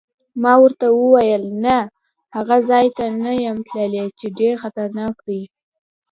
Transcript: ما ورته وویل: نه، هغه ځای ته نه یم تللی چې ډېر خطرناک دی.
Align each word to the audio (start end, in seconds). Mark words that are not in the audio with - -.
ما 0.41 0.53
ورته 0.63 0.87
وویل: 0.91 1.43
نه، 1.65 1.77
هغه 2.35 2.57
ځای 2.69 2.85
ته 2.97 3.05
نه 3.23 3.31
یم 3.45 3.57
تللی 3.69 4.07
چې 4.19 4.27
ډېر 4.39 4.53
خطرناک 4.63 5.15
دی. 5.27 5.41